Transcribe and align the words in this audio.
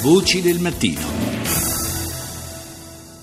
Voci 0.00 0.40
del 0.40 0.60
mattino. 0.60 1.25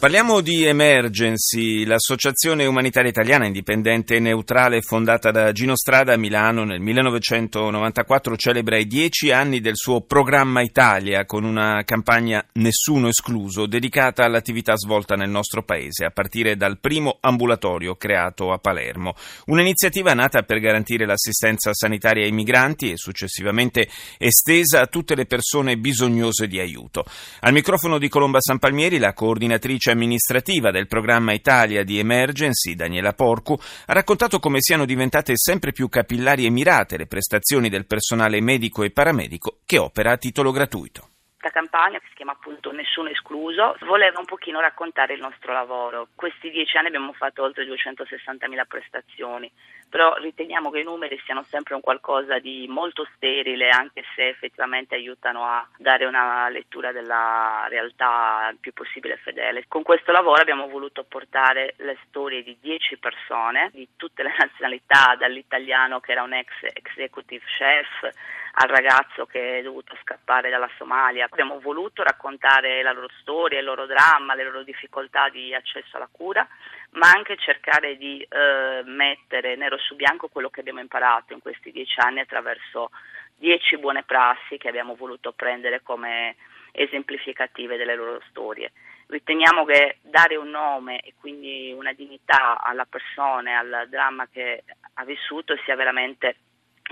Parliamo 0.04 0.42
di 0.42 0.66
Emergency, 0.66 1.86
l'associazione 1.86 2.66
umanitaria 2.66 3.10
italiana 3.10 3.46
indipendente 3.46 4.18
e 4.18 4.20
neutrale 4.20 4.82
fondata 4.82 5.32
da 5.32 5.54
Gino 5.54 5.78
Strada 5.78 6.12
a 6.12 6.18
Milano 6.18 6.66
nel 6.66 6.82
1994 6.82 8.36
celebra 8.36 8.78
i 8.78 8.86
dieci 8.86 9.32
anni 9.32 9.62
del 9.62 9.78
suo 9.78 10.02
programma 10.02 10.62
Italia 10.62 11.24
con 11.24 11.46
una 11.46 11.84
campagna 11.86 12.46
Nessuno 12.56 13.08
escluso 13.08 13.66
dedicata 13.66 14.26
all'attività 14.26 14.76
svolta 14.76 15.16
nel 15.16 15.30
nostro 15.30 15.64
paese 15.64 16.04
a 16.04 16.10
partire 16.10 16.58
dal 16.58 16.80
primo 16.80 17.20
ambulatorio 17.22 17.96
creato 17.96 18.52
a 18.52 18.58
Palermo. 18.58 19.16
Un'iniziativa 19.46 20.14
nata 20.14 20.42
per 20.42 20.60
garantire 20.60 21.06
l'assistenza 21.06 21.74
sanitaria 21.74 22.26
ai 22.26 22.34
migranti 22.34 22.92
e 22.92 22.98
successivamente 22.98 23.88
estesa 24.18 24.82
a 24.82 24.88
tutte 24.88 25.16
le 25.16 25.28
persone 25.28 25.78
bisognose 25.78 26.48
di 26.48 26.60
aiuto. 26.60 27.06
Al 27.40 27.54
microfono 27.54 27.98
di 27.98 28.10
Colomba 28.10 28.42
San 28.42 28.60
Palmieri 28.60 28.98
la 28.98 29.14
coordinatrice 29.14 29.92
amministrativa 29.94 30.70
del 30.70 30.88
programma 30.88 31.34
Italia 31.34 31.84
di 31.84 31.98
Emergency, 31.98 32.76
Daniela 32.76 33.14
Porcu, 33.14 33.58
ha 33.86 33.94
raccontato 33.94 34.40
come 34.40 34.60
siano 34.60 34.86
diventate 34.86 35.34
sempre 35.36 35.72
più 35.72 35.88
capillari 35.88 36.46
e 36.46 36.50
mirate 36.50 36.98
le 36.98 37.08
prestazioni 37.08 37.70
del 37.70 37.86
personale 37.86 38.42
medico 38.42 38.84
e 38.84 38.92
paramedico 38.92 39.60
che 39.66 39.78
opera 39.78 40.12
a 40.12 40.18
titolo 40.18 40.52
gratuito 40.52 41.08
questa 41.44 41.50
campagna 41.50 42.00
che 42.00 42.08
si 42.08 42.16
chiama 42.16 42.32
appunto 42.32 42.72
Nessuno 42.72 43.10
escluso, 43.10 43.76
voleva 43.82 44.20
un 44.20 44.26
pochino 44.26 44.62
raccontare 44.62 45.14
il 45.14 45.20
nostro 45.20 45.52
lavoro. 45.52 46.08
Questi 46.16 46.50
dieci 46.50 46.78
anni 46.78 46.88
abbiamo 46.88 47.12
fatto 47.12 47.44
oltre 47.44 47.66
260.000 47.66 48.66
prestazioni, 48.66 49.52
però 49.90 50.16
riteniamo 50.16 50.72
che 50.72 50.80
i 50.80 50.84
numeri 50.84 51.22
siano 51.26 51.44
sempre 51.50 51.76
un 51.76 51.82
qualcosa 51.82 52.40
di 52.40 52.66
molto 52.70 53.06
sterile, 53.16 53.70
anche 53.70 54.04
se 54.16 54.30
effettivamente 54.30 54.96
aiutano 54.96 55.46
a 55.46 55.68
dare 55.78 56.06
una 56.06 56.48
lettura 56.50 56.92
della 56.92 57.66
realtà 57.68 58.50
il 58.52 58.58
più 58.60 58.72
possibile 58.74 59.18
fedele. 59.18 59.66
Con 59.68 59.84
questo 59.84 60.12
lavoro 60.12 60.42
abbiamo 60.42 60.68
voluto 60.68 61.04
portare 61.04 61.74
le 61.78 61.98
storie 62.08 62.44
di 62.44 62.58
dieci 62.62 62.98
persone, 62.98 63.70
di 63.74 63.88
tutte 63.98 64.24
le 64.24 64.34
nazionalità, 64.40 65.16
dall'italiano 65.18 66.00
che 66.00 66.12
era 66.14 66.24
un 66.24 66.34
ex 66.34 66.52
executive 66.74 67.44
chef, 67.58 68.42
al 68.56 68.70
ragazzo 68.70 69.26
che 69.26 69.60
è 69.60 69.62
dovuto 69.64 69.98
scappare 70.02 70.50
dalla 70.50 70.70
Somalia. 70.78 71.26
Abbiamo 71.30 71.60
voluto 71.60 72.04
raccontare 72.04 72.84
la 72.84 72.92
loro 72.92 73.10
storia, 73.20 73.60
il 73.60 73.66
loro 73.66 73.86
dramma, 73.86 74.36
le 74.36 74.44
loro 74.44 74.64
difficoltà 74.64 75.30
di 75.30 75.56
accesso 75.56 75.98
alla 75.98 76.10
cura, 76.12 76.48
ma 76.92 77.10
anche 77.10 77.36
cercare 77.38 77.98
di 77.98 78.22
eh, 78.22 78.84
mettere 78.86 79.56
nero 79.56 79.78
su 79.78 79.96
bianco 79.96 80.28
quello 80.28 80.50
che 80.50 80.60
abbiamo 80.60 80.82
imparato 80.82 81.34
in 81.34 81.42
questi 81.42 81.72
dieci 81.72 82.00
anni 82.00 82.20
attraverso 82.20 82.92
dieci 83.36 83.78
buone 83.78 84.04
prassi 84.04 84.58
che 84.58 84.68
abbiamo 84.68 84.96
voluto 84.96 85.32
prendere 85.32 85.82
come 85.82 86.36
esemplificative 86.72 87.78
delle 87.78 87.96
loro 87.96 88.22
storie. 88.30 88.72
Riteniamo 89.08 89.66
che 89.66 89.98
dare 90.02 90.36
un 90.36 90.50
nome 90.50 91.00
e 91.00 91.14
quindi 91.20 91.74
una 91.76 91.94
dignità 91.94 92.62
alla 92.62 92.86
persona, 92.86 93.60
al 93.60 93.88
dramma 93.90 94.28
che 94.28 94.64
ha 94.94 95.04
vissuto 95.06 95.56
sia 95.66 95.76
veramente 95.76 96.36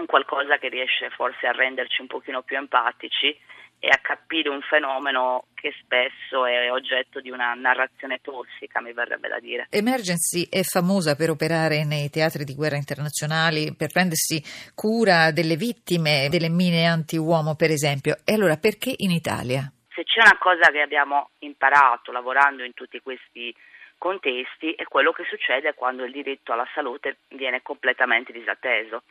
qualcosa 0.06 0.58
che 0.58 0.70
riesce 0.70 1.10
forse 1.10 1.48
a 1.48 1.52
renderci 1.52 2.02
un 2.02 2.08
pochino 2.08 2.42
più 2.42 2.58
empatici 2.58 3.38
e 3.84 3.88
a 3.88 3.98
capire 4.00 4.50
un 4.50 4.62
fenomeno 4.62 5.46
che 5.56 5.74
spesso 5.82 6.46
è 6.46 6.72
oggetto 6.72 7.20
di 7.20 7.32
una 7.32 7.54
narrazione 7.56 8.20
tossica, 8.22 8.80
mi 8.80 8.94
verrebbe 8.94 9.28
da 9.28 9.40
dire. 9.40 9.66
Emergency 9.72 10.48
è 10.48 10.62
famosa 10.62 11.16
per 11.16 11.32
operare 11.32 11.84
nei 11.84 12.12
teatri 12.12 12.44
di 12.44 12.54
guerra 12.54 12.76
internazionali, 12.76 13.74
per 13.76 13.90
prendersi 13.92 14.40
cura 14.76 15.32
delle 15.32 15.56
vittime 15.56 16.28
delle 16.30 16.50
mine 16.50 16.86
anti-uomo, 16.86 17.56
per 17.56 17.72
esempio. 17.72 18.18
E 18.24 18.36
allora 18.36 18.58
perché 18.58 18.94
in 18.98 19.10
Italia? 19.10 19.62
Se 19.90 20.04
c'è 20.04 20.22
una 20.22 20.38
cosa 20.38 20.70
che 20.72 20.82
abbiamo 20.82 21.32
imparato 21.40 22.12
lavorando 22.12 22.64
in 22.64 22.76
tutti 22.76 23.00
questi 23.02 23.54
contesti 24.02 24.74
è 24.74 24.86
quello 24.86 25.12
che 25.12 25.24
succede 25.30 25.76
quando 25.76 26.04
il 26.04 26.12
diritto 26.12 26.54
alla 26.54 26.68
salute 26.74 27.20
viene 27.30 27.62
completamente 27.62 28.34
disatteso 28.34 29.04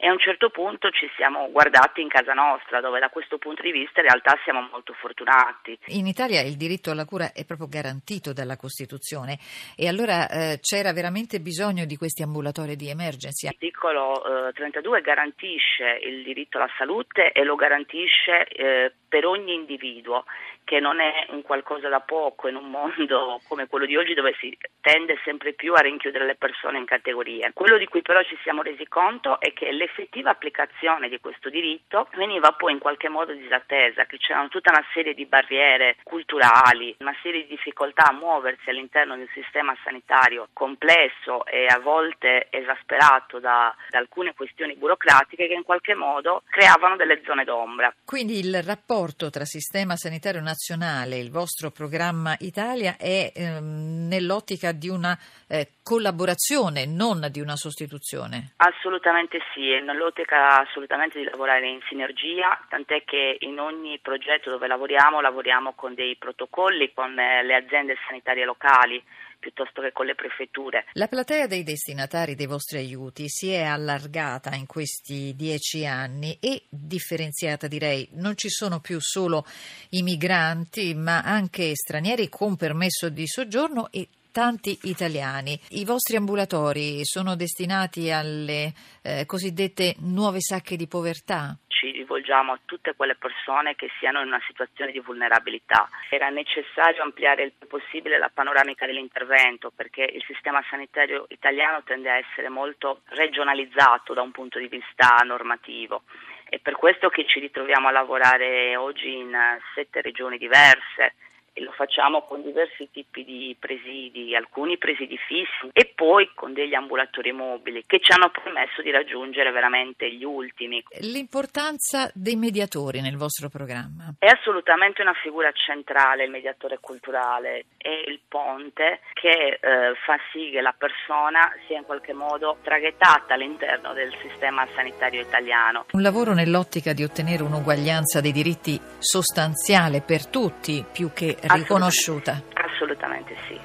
e 0.00 0.08
a 0.08 0.12
un 0.12 0.18
certo 0.18 0.48
punto 0.48 0.88
ci 0.88 1.06
siamo 1.14 1.50
guardati 1.50 2.00
in 2.00 2.08
casa 2.08 2.32
nostra 2.32 2.80
dove 2.80 2.98
da 3.00 3.10
questo 3.10 3.36
punto 3.36 3.60
di 3.60 3.70
vista 3.70 4.00
in 4.00 4.06
realtà 4.06 4.38
siamo 4.44 4.66
molto 4.72 4.94
fortunati. 4.94 5.78
In 5.88 6.06
Italia 6.06 6.40
il 6.40 6.56
diritto 6.56 6.90
alla 6.90 7.04
cura 7.04 7.32
è 7.34 7.44
proprio 7.44 7.68
garantito 7.68 8.32
dalla 8.32 8.56
Costituzione 8.56 9.36
e 9.76 9.88
allora 9.88 10.26
eh, 10.30 10.58
c'era 10.62 10.94
veramente 10.94 11.38
bisogno 11.40 11.84
di 11.84 11.96
questi 11.96 12.22
ambulatori 12.22 12.76
di 12.76 12.88
emergenza. 12.88 13.48
L'articolo 13.50 14.48
eh, 14.48 14.52
32 14.52 15.02
garantisce 15.02 16.00
il 16.02 16.22
diritto 16.22 16.56
alla 16.56 16.72
salute 16.78 17.32
e 17.32 17.44
lo 17.44 17.56
garantisce 17.56 18.48
eh, 18.48 18.92
per 19.10 19.26
ogni 19.26 19.52
individuo 19.52 20.24
che 20.62 20.78
non 20.78 21.00
è 21.00 21.26
un 21.30 21.42
qualcosa 21.42 21.88
da 21.88 21.98
poco 21.98 22.46
in 22.46 22.54
un 22.54 22.70
mondo 22.70 23.40
come 23.48 23.66
quello 23.66 23.86
di 23.86 23.96
oggi 23.96 24.14
dove 24.14 24.36
si 24.38 24.56
tende 24.80 25.18
sempre 25.24 25.52
più 25.52 25.74
a 25.74 25.80
rinchiudere 25.80 26.24
le 26.24 26.36
persone 26.36 26.78
in 26.78 26.84
categorie. 26.84 27.50
Quello 27.52 27.76
di 27.76 27.86
cui 27.86 28.02
però 28.02 28.22
ci 28.22 28.38
siamo 28.44 28.62
resi 28.62 28.86
conto 28.86 29.40
è 29.40 29.52
che 29.52 29.72
l'effettiva 29.72 30.30
applicazione 30.30 31.08
di 31.08 31.18
questo 31.18 31.50
diritto 31.50 32.06
veniva 32.14 32.52
poi 32.52 32.72
in 32.72 32.78
qualche 32.78 33.08
modo 33.08 33.32
disattesa, 33.32 34.04
che 34.04 34.16
c'erano 34.18 34.48
tutta 34.48 34.70
una 34.70 34.84
serie 34.94 35.12
di 35.12 35.26
barriere 35.26 35.96
culturali, 36.04 36.94
una 37.00 37.16
serie 37.20 37.42
di 37.42 37.48
difficoltà 37.48 38.04
a 38.04 38.12
muoversi 38.12 38.70
all'interno 38.70 39.16
di 39.16 39.22
un 39.22 39.30
sistema 39.34 39.76
sanitario 39.82 40.48
complesso 40.52 41.44
e 41.46 41.66
a 41.66 41.80
volte 41.80 42.46
esasperato 42.50 43.40
da, 43.40 43.74
da 43.88 43.98
alcune 43.98 44.34
questioni 44.34 44.76
burocratiche 44.76 45.48
che 45.48 45.54
in 45.54 45.64
qualche 45.64 45.96
modo 45.96 46.44
creavano 46.48 46.94
delle 46.94 47.20
zone 47.24 47.42
d'ombra. 47.42 47.92
Quindi 48.04 48.38
il 48.38 48.62
rapporto 48.62 48.99
tra 49.30 49.44
sistema 49.44 49.96
sanitario 49.96 50.40
nazionale 50.40 50.58
nazionale, 50.70 51.18
il 51.18 51.30
vostro 51.30 51.70
programma 51.70 52.34
Italia 52.40 52.96
è 52.98 53.32
ehm, 53.34 54.08
nell'ottica 54.08 54.72
di 54.72 54.88
una 54.88 55.16
eh, 55.48 55.72
collaborazione, 55.82 56.86
non 56.86 57.26
di 57.30 57.40
una 57.40 57.56
sostituzione? 57.56 58.52
Assolutamente 58.56 59.38
sì, 59.54 59.70
è 59.70 59.80
nell'ottica 59.80 60.60
assolutamente 60.60 61.18
di 61.18 61.24
lavorare 61.24 61.68
in 61.68 61.80
sinergia, 61.88 62.58
tant'è 62.68 63.04
che 63.04 63.36
in 63.40 63.58
ogni 63.58 63.98
progetto 64.00 64.50
dove 64.50 64.66
lavoriamo 64.66 65.20
lavoriamo 65.20 65.72
con 65.74 65.94
dei 65.94 66.16
protocolli 66.16 66.92
con 66.92 67.18
eh, 67.18 67.42
le 67.42 67.54
aziende 67.54 67.96
sanitarie 68.06 68.44
locali 68.44 69.02
piuttosto 69.40 69.80
che 69.80 69.90
con 69.92 70.06
le 70.06 70.14
prefetture. 70.14 70.84
La 70.92 71.08
platea 71.08 71.46
dei 71.46 71.64
destinatari 71.64 72.36
dei 72.36 72.46
vostri 72.46 72.78
aiuti 72.78 73.28
si 73.28 73.50
è 73.50 73.62
allargata 73.62 74.54
in 74.54 74.66
questi 74.66 75.34
dieci 75.34 75.84
anni 75.86 76.36
e 76.38 76.64
differenziata 76.68 77.66
direi. 77.66 78.08
Non 78.12 78.36
ci 78.36 78.48
sono 78.48 78.80
più 78.80 79.00
solo 79.00 79.44
i 79.90 80.02
migranti 80.02 80.94
ma 80.94 81.22
anche 81.22 81.74
stranieri 81.74 82.28
con 82.28 82.56
permesso 82.56 83.08
di 83.08 83.26
soggiorno 83.26 83.90
e 83.90 84.08
tanti 84.30 84.78
italiani. 84.82 85.58
I 85.70 85.84
vostri 85.84 86.16
ambulatori 86.16 87.04
sono 87.04 87.34
destinati 87.34 88.10
alle 88.10 88.72
eh, 89.02 89.26
cosiddette 89.26 89.96
nuove 89.98 90.40
sacche 90.40 90.76
di 90.76 90.86
povertà? 90.86 91.56
Ci 91.80 91.92
rivolgiamo 91.92 92.52
a 92.52 92.58
tutte 92.66 92.94
quelle 92.94 93.14
persone 93.14 93.74
che 93.74 93.88
siano 93.98 94.20
in 94.20 94.26
una 94.26 94.42
situazione 94.46 94.92
di 94.92 95.00
vulnerabilità. 95.00 95.88
Era 96.10 96.28
necessario 96.28 97.02
ampliare 97.02 97.44
il 97.44 97.52
più 97.56 97.68
possibile 97.68 98.18
la 98.18 98.28
panoramica 98.28 98.84
dell'intervento 98.84 99.72
perché 99.74 100.02
il 100.02 100.22
sistema 100.26 100.62
sanitario 100.68 101.24
italiano 101.30 101.82
tende 101.82 102.10
a 102.10 102.18
essere 102.18 102.50
molto 102.50 103.00
regionalizzato 103.06 104.12
da 104.12 104.20
un 104.20 104.30
punto 104.30 104.58
di 104.58 104.68
vista 104.68 105.22
normativo. 105.24 106.02
È 106.46 106.58
per 106.58 106.76
questo 106.76 107.08
che 107.08 107.24
ci 107.24 107.40
ritroviamo 107.40 107.88
a 107.88 107.92
lavorare 107.92 108.76
oggi 108.76 109.16
in 109.16 109.34
sette 109.74 110.02
regioni 110.02 110.36
diverse 110.36 111.14
e 111.60 111.64
lo 111.64 111.72
facciamo 111.72 112.22
con 112.22 112.42
diversi 112.42 112.88
tipi 112.90 113.24
di 113.24 113.54
presidi, 113.58 114.34
alcuni 114.34 114.78
presidi 114.78 115.16
fissi 115.18 115.68
e 115.72 115.92
poi 115.94 116.30
con 116.34 116.54
degli 116.54 116.74
ambulatori 116.74 117.32
mobili 117.32 117.84
che 117.86 118.00
ci 118.00 118.12
hanno 118.12 118.30
permesso 118.30 118.80
di 118.82 118.90
raggiungere 118.90 119.50
veramente 119.52 120.10
gli 120.10 120.24
ultimi. 120.24 120.82
L'importanza 121.00 122.10
dei 122.14 122.36
mediatori 122.36 123.00
nel 123.00 123.16
vostro 123.16 123.48
programma? 123.48 124.14
È 124.18 124.26
assolutamente 124.26 125.02
una 125.02 125.14
figura 125.22 125.52
centrale 125.52 126.24
il 126.24 126.30
mediatore 126.30 126.78
culturale, 126.80 127.66
è 127.76 128.08
il 128.08 128.20
ponte 128.26 129.00
che 129.12 129.58
eh, 129.60 129.94
fa 130.04 130.16
sì 130.32 130.50
che 130.50 130.60
la 130.62 130.74
persona 130.76 131.52
sia 131.66 131.78
in 131.78 131.84
qualche 131.84 132.14
modo 132.14 132.56
traghettata 132.62 133.34
all'interno 133.34 133.92
del 133.92 134.12
sistema 134.22 134.66
sanitario 134.74 135.20
italiano. 135.20 135.86
Un 135.92 136.02
lavoro 136.02 136.32
nell'ottica 136.32 136.94
di 136.94 137.04
ottenere 137.04 137.42
un'uguaglianza 137.42 138.20
dei 138.20 138.32
diritti 138.32 138.80
sostanziale 138.98 140.00
per 140.00 140.26
tutti 140.26 140.84
più 140.90 141.12
che 141.12 141.36
riconosciuta. 141.54 142.42
Assolutamente 142.54 143.36
sì. 143.48 143.60